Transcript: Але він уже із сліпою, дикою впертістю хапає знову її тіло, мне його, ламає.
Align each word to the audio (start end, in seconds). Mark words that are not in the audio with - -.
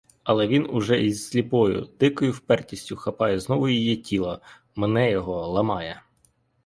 Але 0.23 0.47
він 0.47 0.67
уже 0.69 1.03
із 1.05 1.27
сліпою, 1.27 1.89
дикою 1.99 2.31
впертістю 2.31 2.95
хапає 2.95 3.39
знову 3.39 3.69
її 3.69 3.97
тіло, 3.97 4.41
мне 4.75 5.11
його, 5.11 5.47
ламає. 5.47 6.01